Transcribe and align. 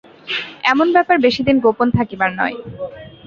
এমন 0.63 0.87
ব্যাপার 0.95 1.17
বেশিদিন 1.19 1.55
গোপন 1.59 1.87
থাকিবার 1.97 2.29
নয়। 2.39 2.55